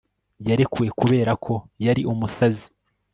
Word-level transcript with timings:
yarekuwe 0.47 0.87
kubera 0.99 1.31
ko 1.45 1.53
yari 1.85 2.01
umusazi 2.11 2.67